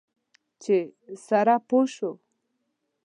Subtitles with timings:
[0.61, 0.75] چې
[1.25, 2.11] سره پوه شو.